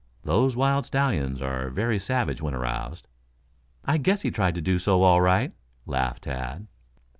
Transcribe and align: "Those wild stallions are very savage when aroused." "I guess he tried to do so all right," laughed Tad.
"Those 0.23 0.55
wild 0.55 0.87
stallions 0.87 1.43
are 1.43 1.69
very 1.69 1.99
savage 1.99 2.41
when 2.41 2.55
aroused." 2.55 3.07
"I 3.85 3.97
guess 3.99 4.23
he 4.23 4.31
tried 4.31 4.55
to 4.55 4.59
do 4.61 4.79
so 4.79 5.03
all 5.03 5.21
right," 5.21 5.51
laughed 5.85 6.23
Tad. 6.23 6.65